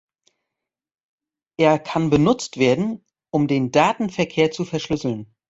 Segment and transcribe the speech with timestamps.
[1.59, 5.35] Er kann benutzt werden, um den Datenverkehr zu verschlüsseln.